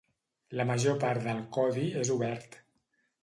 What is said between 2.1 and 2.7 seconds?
obert.